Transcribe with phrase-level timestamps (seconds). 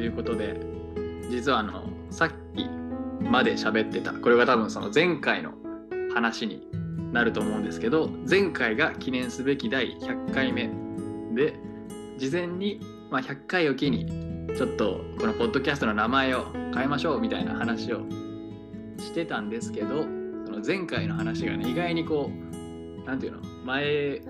[0.00, 0.58] ということで
[1.28, 2.66] 実はあのさっき
[3.22, 5.52] まで喋ってたこれが多分その前回の
[6.14, 6.66] 話に
[7.12, 10.70] なると思うんですけど前回が記念すべき第100回目
[11.34, 11.54] で
[12.16, 14.06] 事前に、まあ、100回を機に
[14.56, 18.00] ちょっとこのポッドキャストの名前を変えましょうみたいな話を
[18.96, 20.04] してたんですけど
[20.46, 24.22] その前回の話がね意外にこう何て言うの前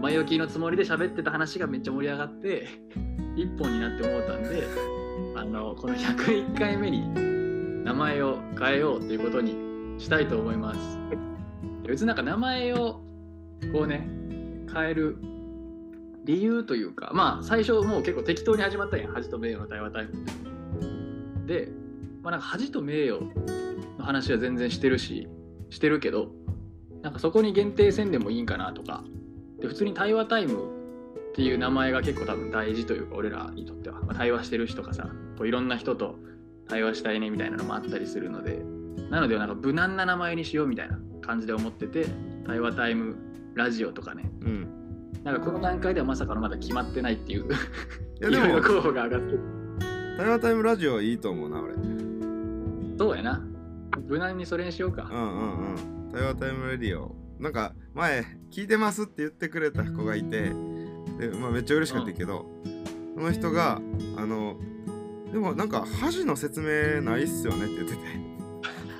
[0.00, 2.68] 前置きのつもりで喋ってた話がめっちゃ盛り上がって
[3.36, 4.64] 一本になって思ったんで
[5.36, 9.54] あのこの101回目に名前を変えようということに
[10.00, 10.98] したいと思います。
[11.88, 13.00] 別になんか名前を
[13.72, 14.06] こうね
[14.72, 15.16] 変える
[16.24, 21.68] 理由というかまあ最初もう結構適当に始まったんや恥と名誉の対話タイムで
[22.22, 23.22] まあなんか恥と名誉
[23.98, 25.28] の話は全然してるし
[25.70, 26.30] してるけど
[27.02, 29.02] なんかそこに限定せんでもいいんかなとか
[29.60, 36.16] で普通に対話タイムっていう名前が結構多分大事というか俺らにとっては、まあ、対話してる人とかさこういろんな人と
[36.68, 38.78] 対話したいねみたいなのもあったりするので。
[39.10, 42.06] なのでなんか無難な名前にしようみたいな感じで思ってて
[42.46, 43.16] 対話タイム
[43.54, 44.68] ラジオとかね、うん、
[45.24, 47.46] なんかこの段階ではまさかのまだ決まってないっていう。
[48.20, 49.32] いやでも候補が上がって。
[49.32, 49.40] る
[50.16, 51.74] 対話タイムラジオはいいと思うな俺。
[52.98, 53.42] そうやな。
[54.06, 55.04] 無難にそれにしようか。
[55.04, 56.12] うんうんうん。
[56.12, 57.14] 対話タイムレディオ。
[57.38, 60.52] なんか前聞いてますって言ってくれた子がいて
[61.18, 63.80] で、まあ、めっちゃ嬉しかったけど、うん、その人が
[64.16, 64.56] あの
[65.32, 68.28] でもなんか恥の説明ないっすよねって言ってて。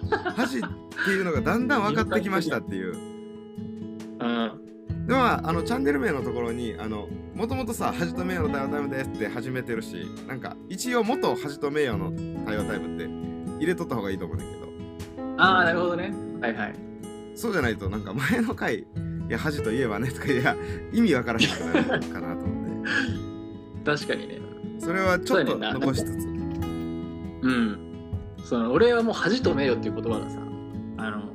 [0.36, 0.60] 恥っ
[1.04, 2.94] ていうのがだんだん分かってきましたっていう。
[2.94, 5.06] うん。
[5.06, 12.12] でもあのチャンネル名のところにあのもともとさ「恥と名誉の対話タイムです」って始めてるしなんか一応元恥と名誉の
[12.44, 13.08] 対話タイムって
[13.58, 14.58] 入れとった方がいいと思うんだけど。
[15.38, 16.12] ああなるほどね。
[16.40, 16.74] はいはい。
[17.34, 18.86] そうじゃないとなんか前の回
[19.28, 20.56] 「いや恥といえばね」とかいや
[20.92, 22.88] 意味わからへんくなるかなと思って。
[23.84, 24.38] 確かにね。
[24.78, 26.26] それはちょっと残しつつ。
[26.26, 27.78] うん。
[28.44, 30.40] その俺はもう恥と名誉っていう言葉がさ
[30.96, 31.32] あの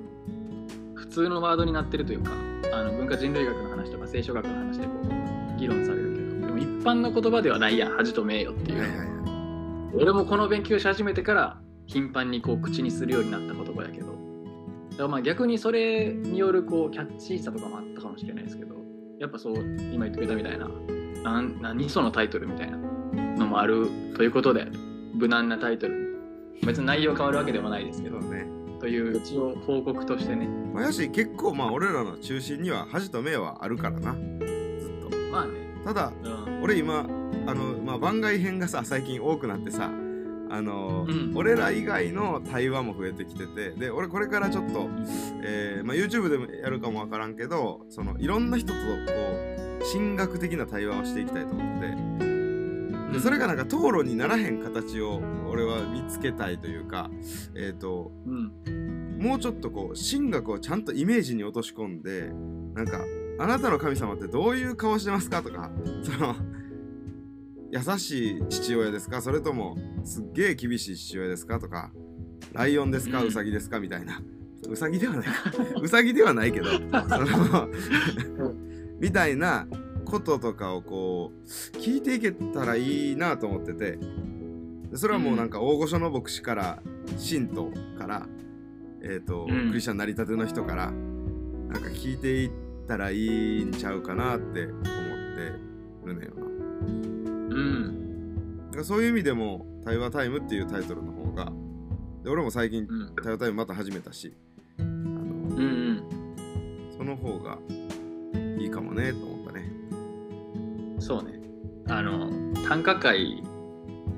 [0.95, 2.31] 普通のワードになってるというか
[2.73, 4.93] あの文化人類学の話とか聖書学の話でこ
[5.55, 9.07] う議論されるけどでも一般の言葉ではないやん恥と名誉っていう、はいはいはい、
[9.93, 14.02] 俺もこの勉強し始めてから頻繁にこう口にするようになった言葉やけど。
[14.02, 14.02] だ
[14.97, 18.75] からまあ逆にそれによるこうキャッチーさとかもあったかもしれないですけど
[19.19, 19.55] やっぱそう
[19.91, 20.67] 今言ってくれたみたいな
[21.23, 22.77] な何そのタイトルみたいな
[23.37, 24.67] のもあるということで
[25.13, 26.03] 無難なタイトル
[26.65, 28.45] 別に内容変わるわけでもないですけどね
[28.79, 30.45] という一応報告としてね。
[30.73, 35.17] まあ、やし結構まあ俺らの中心には恥と名はあるからなずっと。
[35.31, 35.53] まあね。
[35.85, 37.05] ただ、うん、俺今
[37.47, 39.89] あの、まあ、番外編がさ最近多くなってさ
[40.53, 44.87] あの、うん、俺ら以外の対話も増えてきててで俺これからちょっと、
[45.43, 51.87] えーまあ、YouTube でもやるかもわからんけどそのいろんな人とこう神学的な対話をしていきたいと思って。
[52.27, 52.33] て。
[53.13, 57.09] でそれがなんか討論にならへん形を俺は見つけたいというか
[57.55, 62.31] えっ、ー、と、うん、もうちょっとこう神学をちゃんとイメージに落とし込んで
[62.73, 63.01] なんか
[63.39, 65.71] あなたの神様ってどういう顔してますかとか
[66.03, 66.35] その
[67.73, 69.21] 優しい父親ですか？
[69.21, 71.59] それともすっげえ厳しい父親ですか？
[71.59, 71.91] とか
[72.53, 73.23] ライオンですか？
[73.23, 73.79] ウサギですか？
[73.79, 74.21] みたいな。
[74.69, 75.25] ウサギではない。
[75.81, 77.69] ウサギではないけどその
[78.99, 79.67] みたいな
[80.05, 81.47] こととかをこう
[81.77, 83.97] 聞いていけたらいいなと思ってて
[84.93, 86.81] それはもうなんか大御所の牧師から
[87.17, 88.27] 信徒から
[89.01, 92.51] えっ、ー、と、うん、クリスチャンなりたての人からなんか聞いていっ
[92.87, 94.93] たらいいんちゃうかなって思って
[96.05, 96.31] るねよ。
[96.35, 96.43] な。
[97.53, 98.67] うん。
[98.67, 101.51] だからそういう意味でも「対話タイム」っていうタイトルの方が
[102.23, 102.87] で俺も最近
[103.21, 104.33] 「対話タイム」また始めたし、
[104.79, 106.03] あの、うんうん、
[106.97, 107.57] その方が
[108.59, 109.43] いいかもねと思
[111.03, 111.33] そうね。
[111.89, 112.31] あの
[112.65, 113.43] 短歌会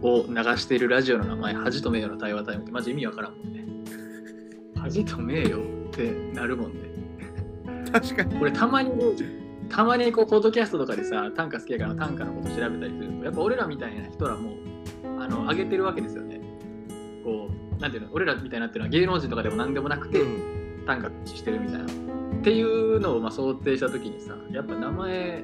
[0.03, 3.65] を流しているラジオの名前恥と名誉の対話タイムってマジ意味わからんもんね。
[4.77, 6.79] 恥と名誉ってなるもんね。
[7.91, 8.37] 確かに。
[8.37, 8.91] これたまに
[9.69, 14.51] たまにこうポッドキャストとかでさ短歌好きやから短歌のこと調べたりするとやっぱ俺らみたいな人らも
[15.19, 16.39] あの上げてるわけですよね。
[17.23, 21.85] こうなんていうの俺らみたいになってるのは芸能人とかでも何でもなくて、うん、短歌してるみたいな。
[21.85, 21.87] っ
[22.43, 25.43] ていうのをまあ想定した時にさやっぱ名前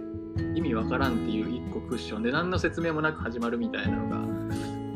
[0.56, 4.18] 意味わからんっていう一個クッションで何の説明もなく始まるみたいなのが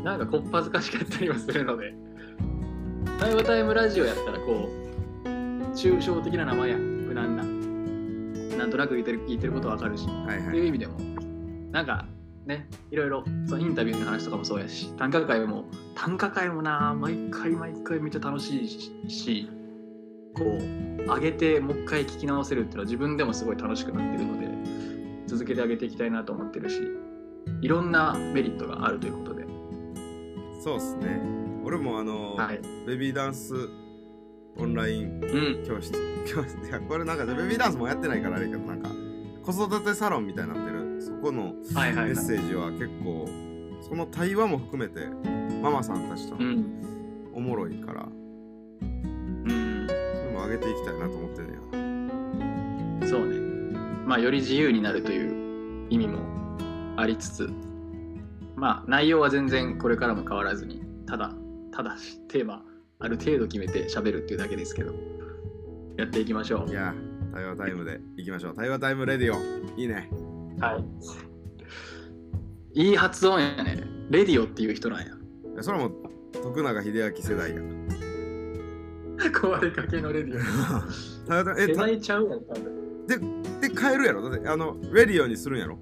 [0.04, 1.94] なんかこっぱずかしかったりはするので。
[3.20, 4.70] 対話タイムラジオやったらこ
[5.24, 5.28] う
[5.74, 7.55] 抽象的な名前や無難な
[8.58, 11.00] なんとなく言ってる聞いてることわかるし、はいはい、っていう意味でも
[11.72, 12.06] なんか
[12.46, 15.66] ねいろいろそのインタビューの話とかもそうやし短歌会も
[15.96, 19.50] 短歌会もな毎回毎回めっちゃ楽しいし
[20.36, 24.48] こう上げてもう一回聞き直せるっていうのは自分でもすごい楽しくなってるので
[25.28, 26.82] 続けてあげていきたいなと思ってるし
[27.62, 29.46] いろんなメリットがあるということで。
[30.62, 31.22] そうっすね。
[31.64, 32.62] 俺もあの、はい。
[32.86, 33.54] ベビーダンス
[34.58, 35.64] オンラインうん。
[35.66, 35.92] 教室
[36.26, 38.90] 教室いやこれなんかベビーダンスもやってないからあれやけどなんか
[39.44, 42.16] 子育てサロンみたいになってるそこのメッはい。
[42.16, 43.28] セージは結構
[43.88, 45.08] その対話も含めて
[45.62, 46.82] ママさんたちとうん。
[47.34, 48.08] おもろいから、
[48.82, 49.88] うん。
[49.88, 51.54] それも上げていきたいなと思ってんね
[53.02, 53.40] やそうね。
[54.08, 56.20] まあ、より自由になるという意味も
[56.96, 57.50] ありつつ、
[58.56, 61.34] まあ、内容は全然これからも変わらずに、ただ、
[61.72, 62.64] ただし、テーマ、
[63.00, 64.94] ある程度決めて喋るっていうだけですけど、
[65.98, 66.74] やっていきましょうい。
[66.74, 66.94] や
[67.34, 69.40] 対話タイムでいきましょう対話タイムレディオ
[69.78, 70.10] いいね
[70.60, 70.78] は
[72.74, 72.80] い。
[72.82, 73.84] いい発音やね。
[74.10, 75.06] レディオっていう人なんや。
[75.06, 75.10] い
[75.58, 76.02] やそれはもう
[76.32, 77.62] 徳永英明世代や
[79.32, 80.40] 壊れかけのレディ
[81.28, 83.06] 対話タイムえた世代ちゃうやん、多分。
[83.08, 84.30] で変えるやろ？
[84.30, 85.78] だってあのレディオにするんやろ？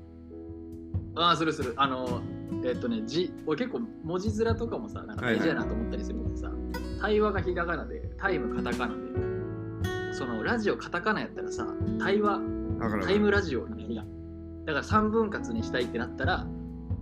[1.15, 1.74] ああ、するする。
[1.77, 2.21] あの、
[2.63, 6.51] えっとね、字、俺結構文字面とかもさ、なんか大事やなと思ったりするけどさ、
[7.03, 11.67] 対話がひらがなで、タイムカタカナで、そのラジオカタカナやったらさ、
[12.00, 12.39] 対話、
[13.05, 14.63] タイムラジオになるやん。
[14.63, 16.47] だから3分割にしたいってなったら、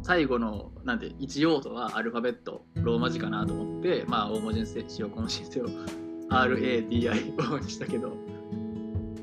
[0.01, 5.67] 最後の、なんて、一用途はアルファベット、ローマ字かなと思って、まあ、大文字にしよう、この申請を
[6.31, 8.17] RADIO にしたけど、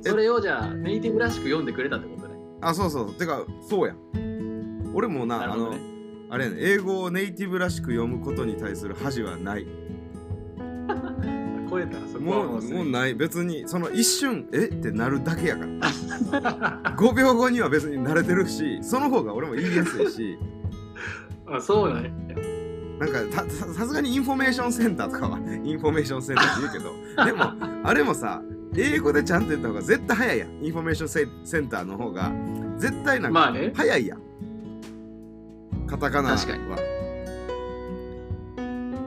[0.03, 2.37] それをじゃあ、ネイティブらしく読んでくれたってことね。
[2.61, 5.75] あそうそうてかそうやん俺もなあの。
[6.31, 9.67] あれやね英語をネイティブらしく読むことに対する恥はない
[11.71, 13.15] 超えたらそこはもうもうない。
[13.15, 14.67] 別にその一瞬え？
[14.67, 16.95] ってなるだけやから。
[16.97, 20.39] 5秒後には別に慣れてるしその方が俺も言いやすいし。
[21.47, 22.11] あそうなんや。
[22.99, 27.25] なんかたささすがにインフォメーションセンターとかはインフォメーションセンターって言うけど。
[27.27, 27.53] でも
[27.85, 28.43] あれもさ
[28.77, 30.65] 英語でちゃんと言った方が絶対早いやん。
[30.65, 32.33] information cen center の方が。
[32.79, 33.73] 絶対なんかまあね。
[33.75, 34.21] 早いやん。
[35.87, 36.37] カタカナは。
[36.37, 36.63] 確かに。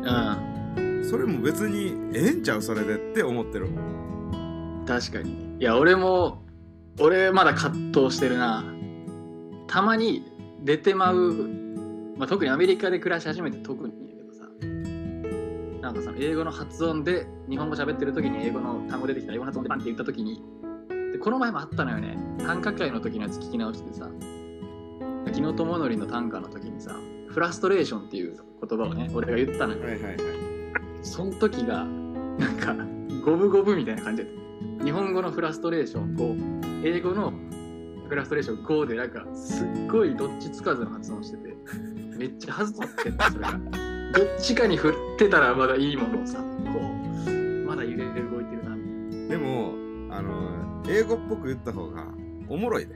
[0.01, 0.12] う
[0.48, 0.50] ん。
[1.12, 2.62] それも別にええんちゃう？
[2.62, 3.68] それでって思ってる
[4.88, 5.58] 確かに。
[5.60, 6.42] いや、俺も、
[7.02, 8.63] 俺まだ葛藤してるな。
[9.68, 10.24] たまに
[10.63, 11.50] 出てまう、
[12.18, 14.46] まあ、特にアメリカで暮らし始めて特にやけどさ、
[15.81, 20.42] なんかさ、英語の発音で日本語喋ってる時に英語の単語出てきたら英語の発音でバンって言った時に、
[21.12, 22.18] でこの前もあったのよね。
[22.38, 24.10] 短歌会の時のやつ聞き直してさ、
[25.25, 26.96] 昨日友則の短歌の時にさ、
[27.28, 29.81] フラストレーションっていう言葉をね、俺が言ったのよ。
[29.81, 30.61] はいはいはい
[31.01, 32.75] その時が、なんか、
[33.25, 34.30] 五分五分みたいな感じで。
[34.83, 37.33] 日本語のフラストレーション5、英語の
[38.07, 41.56] フラストレーション5で、なんか、すっごいどっちつかずの発音してて、
[42.18, 43.59] めっちゃ恥ずかってんだ、それが。
[44.13, 46.44] どっちかに振ってたらまだいいものをさ、こ
[47.31, 47.31] う、
[47.65, 49.27] まだ揺れて動いてるな、みたいな。
[49.30, 49.74] でも
[50.09, 52.06] あの英語っぽく言った方が
[52.50, 52.95] おもろいで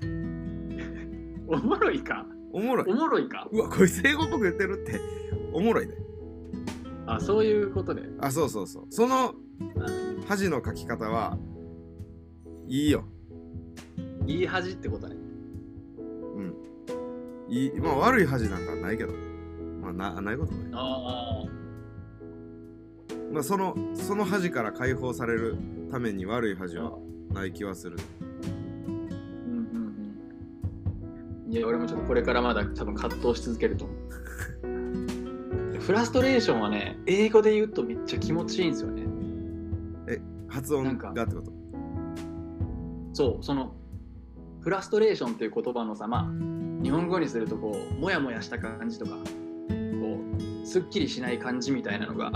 [1.46, 2.24] おもろいか？
[2.52, 3.46] おもろいおもろいか？
[3.52, 4.98] うわこいつ英語っぽく言ってるって
[5.52, 5.94] おもろいで
[7.16, 8.02] あ、そういうことで。
[8.20, 9.34] あそうそうそうその
[10.26, 11.36] 恥の書き方は
[12.68, 13.04] いいよ
[14.26, 15.16] いい恥ってことね。
[16.36, 16.54] うん
[17.48, 19.12] いいまあ悪い恥なんかないけど
[19.82, 21.44] まあなないことないあ
[23.32, 25.56] まあそのその恥から解放される
[25.90, 26.84] ために悪い恥あ。
[26.84, 26.98] は
[27.32, 28.26] ない気はするうん
[29.48, 29.64] うん
[31.46, 31.52] うん。
[31.52, 33.96] いや、俺もちょっとこれからまだ多分葛藤し続けると思う。
[35.80, 39.02] フラストレーションはね、英語で言うとめっちゃ気持ちいいんですよね。
[40.48, 41.52] 発音がってこと？
[43.12, 43.74] そう、その、
[44.60, 49.16] フラストレーションっていう言葉のさ、まあ、日本語にするとこう、もやもやした感じとか、こ
[50.62, 52.30] う、すっきりしない感じみたいなのが、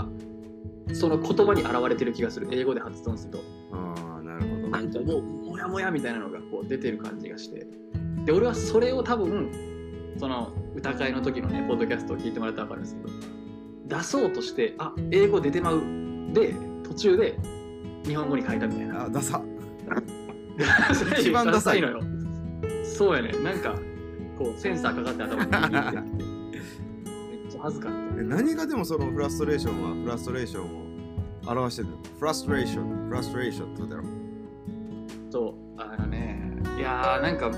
[0.93, 2.47] その言葉に現れてる気がする。
[2.51, 3.39] 英語で発音すると。
[3.71, 7.67] ああなるほどなんかもうモヤモヤみたいなのがこう出てる感じがして
[8.23, 13.01] で俺はそれを多分その歌会の時のねポッドキャストを聞いてもらったら分かるんですけ
[13.93, 15.81] ど出そうとしてあ英語出てまう。
[16.33, 16.53] で
[16.83, 17.37] 途中で
[18.05, 19.05] 日本語に変えたみたいな。
[19.05, 19.41] あダサ。
[21.19, 22.01] 一番ダサいのよ。
[22.83, 23.31] そうやね。
[23.43, 23.75] なんか
[24.37, 25.57] こうセンサーかかって頭にって
[27.31, 30.67] めっちゃ恥ずかったえ何がでもそのフラストレーションはフラストレーションを
[31.47, 31.97] 表してるの？
[32.19, 34.03] フラストレーションフラストレーションってことだろ
[35.31, 35.81] そう。
[35.81, 36.41] あのね
[36.77, 37.51] いやーなんか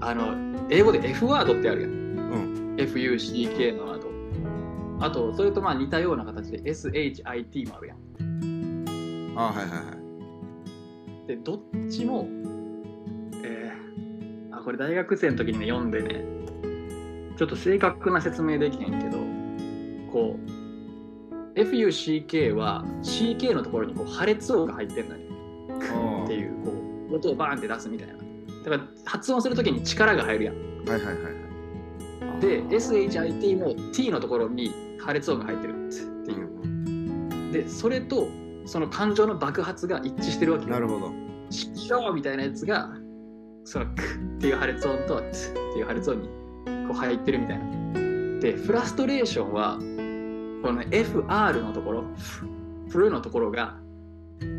[0.00, 1.99] あの英語で F ワードってあるやん
[2.86, 4.08] FUCK の後
[5.00, 9.34] あとそれとまあ似たような形で SHIT もあるやん。
[9.36, 9.76] あはいはいは
[11.24, 11.26] い。
[11.26, 11.60] でどっ
[11.90, 12.28] ちも
[13.42, 16.24] えー、あこれ大学生の時にね読んでね
[17.36, 19.18] ちょっと正確な説明できへんけど
[20.12, 20.36] こ
[21.54, 25.22] う FUCK は CK のところにこう破裂音が入ってんのよ。
[26.22, 26.72] あっていうこ
[27.10, 28.14] う音をバーンって出すみたいな。
[28.64, 30.54] だから発音する時に力が入るやん。
[30.86, 31.39] はいはいはいはい
[32.40, 37.52] で SHIT も T のところに破裂音が入ってるっていう。
[37.52, 38.28] でそれと
[38.64, 41.12] その感情の爆発が一致してるわけなるほど。
[41.50, 42.90] ショーみたいなやつが
[43.64, 44.02] そのク
[44.36, 46.28] っていう破裂音とツっていう破裂音に
[46.86, 48.40] こう入ってるみたいな。
[48.40, 52.04] でフラストレーションはこの、ね、FR のところ
[52.88, 53.76] フルのところが、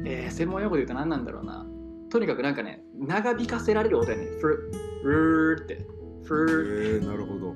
[0.06, 1.66] えー、専門用語で言うと何なんだろうな。
[2.10, 4.72] とにかくなんかね長引かせられる音やねフル
[5.02, 5.86] フルって
[6.24, 7.56] フルえー、なるほど。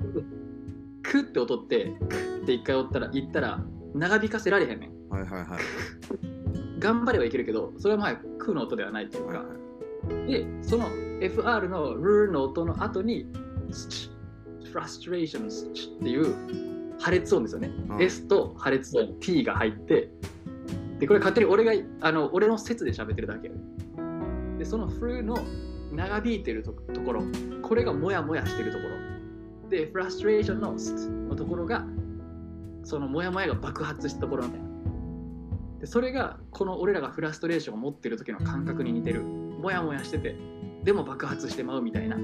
[1.02, 5.08] クって音ってクって一回言ったら言ったら長引かせられへんねん。
[5.08, 6.36] はいはいはい。
[6.78, 9.44] 頑張ればいけるけどそれはまあクの音ではないっていうか、は
[10.10, 10.88] いはい、でその
[11.20, 13.26] FR のルーの音の後に
[14.70, 20.10] フラストレーションっていう破裂音ですよね、うん、S と破裂音 T が入って
[20.98, 23.50] でこれ勝手に俺があの俺の説で喋ってるだけ
[24.58, 25.38] でそのフルの
[25.92, 27.22] 長引いてるとところ
[27.62, 29.68] これがモヤモヤしてるところ。
[29.68, 31.84] でフラストレーションのスのところが
[32.84, 34.66] そのモヤモヤが爆発したところみたいな。
[35.80, 39.22] でそれがこの俺らがフラストレーションを持ってる時の感覚に似てる。
[39.22, 40.36] モヤモヤしてて
[40.84, 42.16] でも爆発してまうみたいな。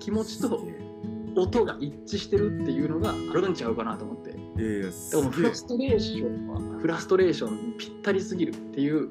[0.00, 0.60] 気持ちと
[1.36, 4.32] 音が一致してるっていうのがあるんちゃうかなと思って。
[4.56, 9.08] でもフラストレーションはフラストレーションにぴったりすぎるっていう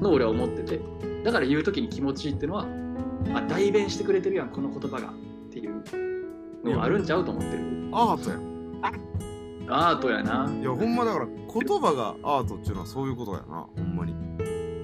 [0.00, 0.80] のを俺は思ってて。
[1.24, 2.66] だから言う時に気持ちいいっていうのは
[3.34, 5.10] あ代弁してくれてるやんこの言葉が。
[5.10, 5.12] っ
[5.52, 5.82] ていう
[6.64, 7.62] のがあるんちゃうと思ってる。
[7.92, 8.36] アートや
[9.68, 10.50] アートやな。
[10.50, 13.66] いやほんまだから言葉がアートっていうのはそういうことやな。
[13.76, 14.14] ほんまに。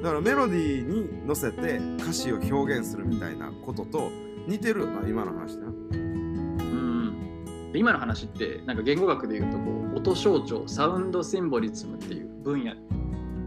[0.03, 4.11] だからメロディーに乗せて歌詞を表現するみたいなことと
[4.47, 5.67] 似てるよな今の話な。
[5.67, 7.73] うん。
[7.75, 9.65] 今の話ってなんか言語学でいうとこ
[9.95, 12.75] う音象徴サウンドシンボリズムっていう分野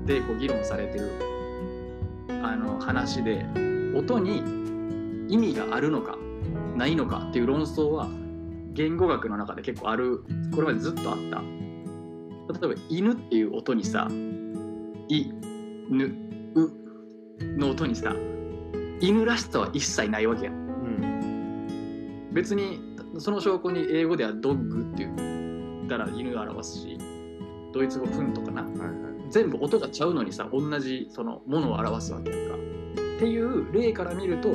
[0.05, 1.30] でこう議論されてる
[2.43, 3.45] あの話で
[3.95, 4.43] 音に
[5.27, 6.17] 意味があるのか
[6.75, 8.07] ないのかっていう論争は
[8.73, 10.23] 言語学の中で結構ある。
[10.53, 11.41] これまでずっとあった。
[12.59, 14.07] 例えば犬っていう音にさ
[15.07, 15.31] 「い」
[15.89, 16.15] 「ぬ」
[16.55, 16.71] 「う」
[17.57, 18.15] の音にさ
[19.00, 22.79] 犬らしさは一切ないわけや、うん、別に
[23.17, 26.97] その証拠に英語ではドッグって言ったら犬を表すし
[27.73, 32.55] ドイツ語フンとかな、はいはい、全部音がちゃうのにさ同じそのものを表すわけやんか。
[32.55, 32.59] っ
[33.19, 34.50] ていう例から見ると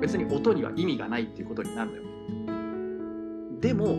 [0.00, 2.02] 別に音には意味がないっていうことになるのよ。
[3.60, 3.98] でも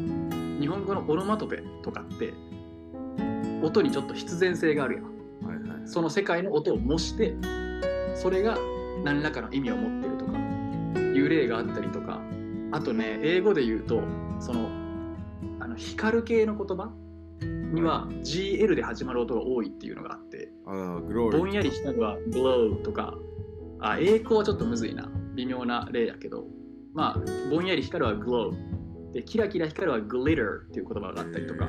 [0.59, 2.33] 日本語のオノマトペとかって
[3.63, 5.09] 音にちょっと必然性があるやん、は
[5.53, 7.35] いはい、その世界の音を模して
[8.15, 8.57] それが
[9.03, 12.21] 何らかの意味を持ってるとかいう例があったりとか。
[12.73, 14.01] あとね英語で言うと
[14.39, 14.69] その
[15.59, 16.89] あの光る系の言葉
[17.71, 23.17] には GL で始まる音が多いっていうのがあってぼんやりしたのは glow とか
[23.79, 25.09] あ栄光はちょっとむずいな。
[25.35, 26.45] 微妙な例やけど。
[26.93, 28.53] まあぼんやり光るは glow
[29.13, 31.67] でキラキラ光るは glitter っていう言葉があったりとか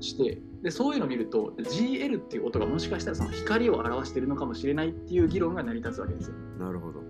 [0.00, 0.40] して。
[0.62, 6.34] でそういうのを見ると GL っていう音がもしかしたらその光を表しているのかもしれないっていう議論が成り立つわけですよ。
[6.58, 7.00] なるほど。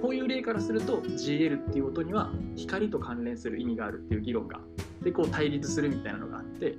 [0.00, 4.60] こういう例からすると GL っていう音には光と関連する意味があるっていう議論が
[5.02, 6.76] でこう対立するみたいなのがあって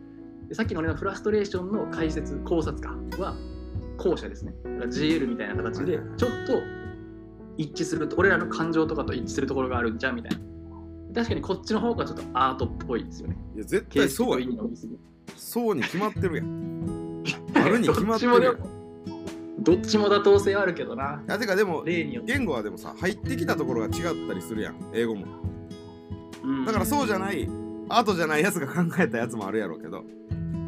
[0.48, 3.36] でさっきの俺のフラストレーションの解説考察かは
[3.98, 4.54] 後者ですね。
[4.64, 6.62] GL みたいな形でちょっと
[7.58, 10.44] 一致すると俺らの感情とかと一致するところがあるんじゃんみたいな。
[11.14, 13.38] 確かにこっちの方がちょっとアートっぽいですよね。
[13.56, 14.48] いや絶対そうや。
[15.36, 17.24] そうに決まってるやん。
[17.56, 18.84] あるに決まってるやん。
[19.60, 21.22] どっちも妥当性はあるけどな。
[21.26, 25.26] いやてかでも言語はでもさ入ってきたところが違ったりするやん英語も。
[26.44, 27.48] うん、だからそうじゃない
[27.90, 30.04] アートじゃないやつが考えたやつもあるやろうけど。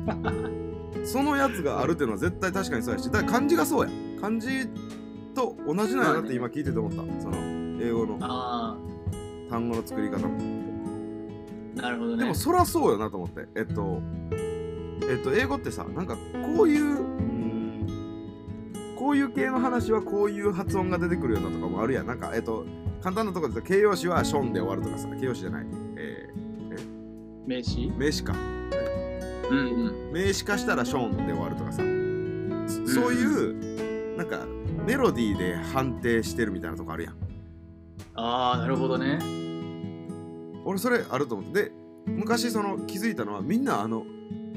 [1.05, 3.89] そのやつがあるっていうのは絶対確かにそうやしだから漢字がそうや。
[4.19, 4.47] 漢字
[5.33, 7.37] と同じなんやなって今聞いてて思った、その
[7.81, 8.17] 英語の。
[9.49, 10.37] 単語の作り方も。
[11.75, 12.23] なるほどね。
[12.23, 13.47] でもそらそうよなと思って。
[13.55, 14.01] えっと
[15.09, 16.15] えっと英語ってさなんか
[16.55, 16.97] こういう
[18.97, 22.07] こういう系の話はこういう発音が出てくるようなとかもあるやん。
[22.07, 22.65] なんかえっと
[23.03, 25.65] 簡単なところで形容詞はションで終わるとかさ形容詞じゃない。
[25.97, 26.77] えー、え
[27.45, 27.91] 名詞？
[27.97, 28.33] 名詞か
[29.49, 30.11] うんうん。
[30.11, 31.77] 名詞化したらションで終わるとかさ。
[31.77, 34.45] そういう、うん、なんか
[34.85, 37.15] メロディーで判定してるみたいなとこあるやん。
[38.15, 39.19] ああなるほどね。
[40.63, 41.63] 俺それあると思って。
[41.65, 41.71] で
[42.05, 44.05] 昔その気づいたのはみんなあの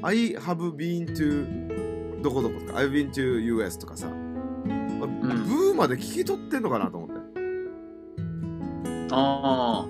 [0.01, 7.15] I have been to どこどことか I've been to US とかさ、うん、ブーまで聞き取ってんのかなと思って。
[9.11, 9.85] あ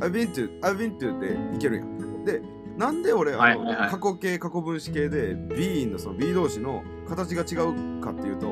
[0.00, 2.24] あ I've been to I've been to でいけるやん。
[2.24, 2.42] で
[2.76, 8.48] なんで俺、あの、過去形、過去分詞形で B のその B 動詞の形が違うかっていうと、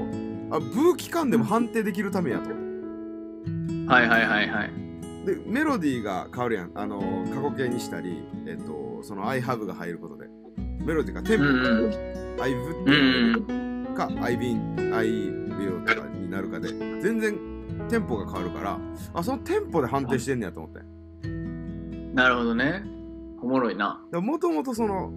[0.51, 2.51] あ、ブー期間でも判定できるためやと。
[3.87, 4.71] はいはいはいはい。
[5.27, 6.71] でメロディーが変わるやん。
[6.75, 7.01] あの
[7.35, 10.29] 過去形にしたり、えっと、その I have が入ることで。
[10.57, 11.45] メロディーがテンポ。
[11.45, 17.39] が、うんうん、I would か、うん、I been I will とかになるかで全然
[17.89, 18.79] テンポが変わるから
[19.15, 20.81] あそのテンポで判定してんねやと思って。
[22.15, 22.94] なるほどね
[23.45, 24.01] おもろいな。
[24.11, 25.13] もともとその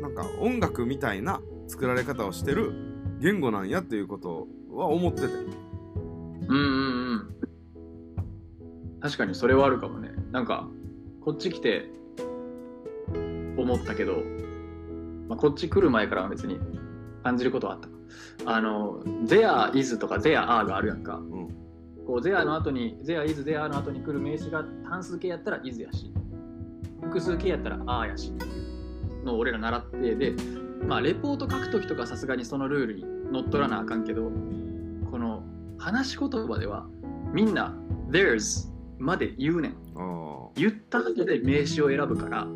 [0.00, 2.72] なんか音楽みたいな作られ方をしてる
[3.20, 5.26] 言語なんやっていうことは思ってて。
[5.26, 9.00] うんうんうん。
[9.00, 10.12] 確かにそれはあるかもね。
[10.30, 10.66] なんか
[11.20, 11.90] こっち来て
[13.58, 14.22] 思ったけど、
[15.28, 16.58] まあ、こっち来る前からは別に
[17.22, 17.88] 感じることはあった。
[18.46, 21.48] あの「there is」とか「there are」があるやんか、うん、
[22.06, 26.12] こう「there」の後に「there is」「there are」の後に来る名詞が単数形やったら「is」やし
[27.02, 28.48] 複数形やったら「are」やしってい
[29.22, 30.34] うのを俺ら習ってで
[30.86, 34.30] まあレポート書く時とかさすがにそのルールに乗っ取らなあかんけど
[35.10, 35.42] この
[35.78, 36.86] 話し言葉では
[37.32, 37.74] みんな
[38.10, 39.76] 「there's」まで言うねん。
[40.54, 42.46] 言った後で名詞を選ぶから、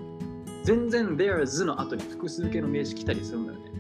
[0.65, 3.71] 全然 there's の後に複数形の名詞来たりするんだよね。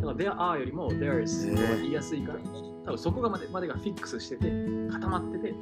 [0.00, 2.38] だから there are よりも there's が言いやすいから、
[2.86, 4.50] 多分そこがまでまでがフィックスしてて、
[4.90, 5.54] 固まってて、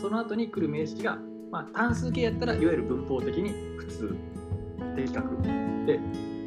[0.00, 1.18] その後に来る名詞が、
[1.52, 4.16] まあ、単数形やったらいわゆる文法的に普通、
[4.96, 5.42] 的確。
[5.86, 6.00] で、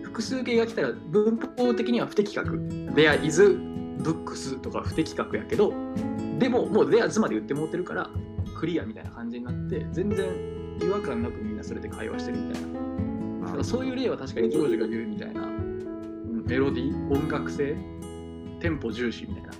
[0.03, 2.57] 複数形が来たら文法的には不適格。
[2.93, 3.41] there is
[3.99, 5.73] books とか不適格やけど、
[6.39, 8.09] でももう there's まで言ってもってるから、
[8.55, 10.25] クリアみたいな感じになって全然
[10.81, 15.47] 違和感なくみんなそれで会話してるみたいなだかそういう例は確かにジョージが言うみたいな
[16.45, 17.75] メロディー音楽性
[18.59, 19.51] テンポ重視みたいな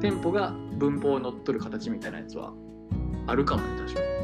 [0.00, 2.52] テンポが文法を乗っ取る形みたいなやつは
[3.26, 4.19] あるかもね確かに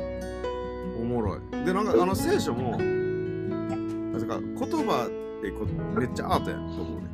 [1.01, 1.41] おもろい。
[1.65, 5.67] でなんかあの聖書もなんか言葉ってこ
[5.99, 7.07] めっちゃアートやと思うね、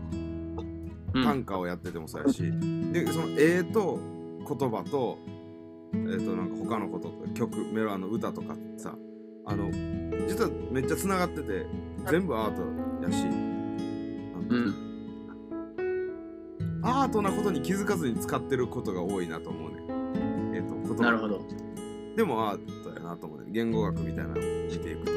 [1.15, 2.43] うん、短歌をやっててもそうやし。
[2.93, 3.99] でその絵と
[4.47, 5.19] 言葉と
[5.95, 8.95] えっ、ー、となんか他のことと曲メロあの歌とかさ
[9.45, 9.71] あの
[10.29, 11.67] 実はめっちゃつながってて
[12.11, 12.63] 全部アート
[13.05, 14.75] やし、うん、
[16.83, 19.79] アートなことに気づかずに使ってることが多いなと思うね
[20.55, 21.03] えっ、ー、と言葉。
[21.03, 21.43] なるほど。
[22.17, 25.13] でもアートやなと思うね言語学みたいなのを見ていくと。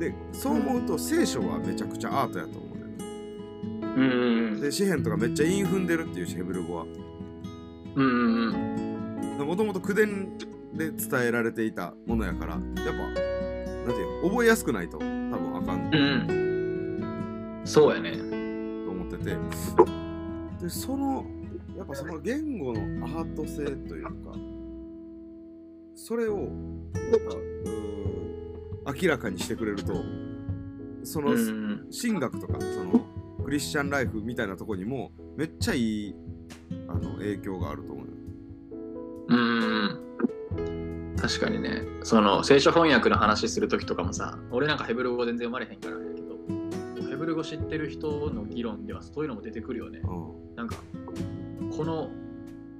[0.00, 2.84] でそう思うと聖書はめちゃくちゃアートやと思うね
[3.96, 6.86] うんで詩篇とかめっちゃ韻踏んでるっていうしヘブル語は。
[9.44, 10.36] もともと口伝
[10.74, 13.22] で伝えられていたものやからやっぱなんて
[13.92, 18.16] いう覚えやすくないと多分あかん、うん、そうやね。
[18.16, 19.36] と思ってて。
[20.60, 21.24] でその
[21.76, 24.10] やっぱその言語のアート性というか
[25.96, 26.48] それを
[28.86, 29.94] 明らかにしてくれると
[31.02, 31.30] その
[31.90, 33.00] 神学とかその
[33.42, 36.14] クリスチャンライフみたいなとこにもめっちゃいい
[36.86, 38.06] あの影響があると思う。
[39.28, 41.82] うん確かにね。
[42.02, 50.76] その聖書翻訳の話する時とかもさ俺なんかヘブル語全然読まれへんからやけどヘブル語知ってる人の議論ではそういうのも出てくるよね、うん、なんか
[51.76, 52.10] この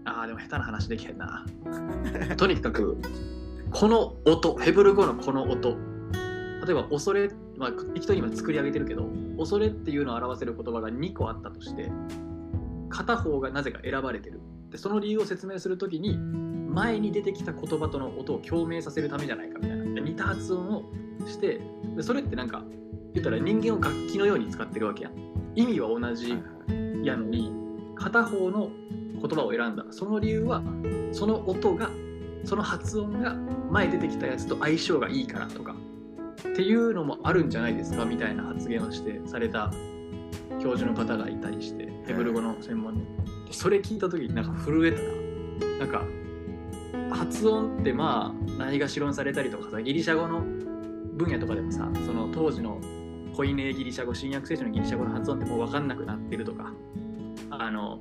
[0.07, 1.45] あーでも下手な話できへんな。
[2.39, 2.97] とにかく
[3.71, 5.77] この音ヘブル語のこの音。
[6.65, 11.93] 例えば恐れまあ適当に今作り上げてるけど恐れっていうのを表せる言葉が2個あったとして
[12.89, 14.41] 片方がなぜか選ばれてる。
[14.71, 19.95] でその理由を説明するときに前に出てきた言葉との音を共鳴させるためじゃないかみたいな。
[19.95, 20.85] で似た発音を
[21.27, 21.61] して
[21.97, 22.65] でそれってなんか
[23.13, 25.13] 言ったら人間を楽器のように使ってるわけやん。
[25.55, 26.37] 意味は同じ
[27.03, 27.53] やのに
[27.97, 28.71] 片方の
[29.21, 29.85] 言葉を選んだ。
[29.91, 30.63] その理由は
[31.13, 31.91] その音が
[32.45, 33.35] その発音が
[33.71, 35.75] 前出てきたやつと相性がいいからとか
[36.49, 39.73] っていうのもあるんじゃないですかみたいな発言をしてされた
[40.63, 43.07] 教授の方がいたりしてヘブル語の専門に。
[43.51, 45.27] それ聞いた時になんか震えたな。
[45.81, 46.05] なんか
[47.11, 50.41] 発音ってまあないがしろにされたりとかさギリシャ語の
[51.17, 52.81] 分野とかでもさその当時の
[53.35, 56.73] コイネギリシャ語新約聖書のギリシャ語の発音ってもう分かんなくなってるとか
[57.51, 57.99] あの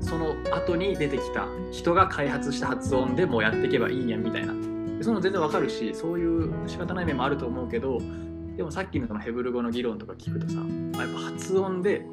[0.00, 4.54] その後に出てきた人が開発した発音でもうやっていけばいいんやみたいな。
[5.02, 7.98] その全然わかるしそういう仕方ない面もあると思うけど
[8.56, 10.56] でもさっきのそのヘブル語の議論とか聞くとさ
[11.00, 12.04] やっぱ発音で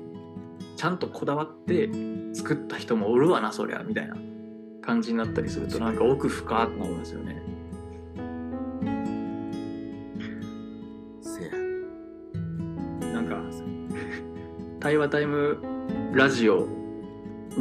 [0.77, 1.89] ちゃんとこだわって
[2.33, 4.15] 作った人もおるわなそりゃみたいな
[4.81, 7.43] 感じになったりするとなんか奥深ってなりますよね。
[13.11, 13.41] なんか
[14.79, 15.57] 対話タイム
[16.13, 16.76] ラジオ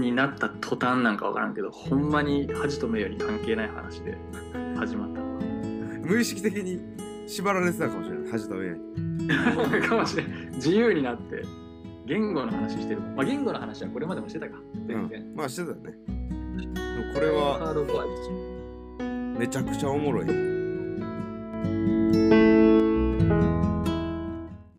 [0.00, 4.16] になった途端なんか分からんけどほんまに恥と名誉に関係ない話で
[4.76, 6.80] 始まった無意識的に
[7.26, 11.42] 縛られてたかもしれない恥と名誉にかもしれん自由になって
[12.06, 13.00] 言語の話してる。
[13.00, 14.56] まあ、言語の話はこれまでもしてたか。
[14.86, 15.22] 全然。
[15.22, 15.92] うん、まあしてたね。
[17.12, 17.74] これは、
[19.38, 20.55] めちゃくちゃおもろい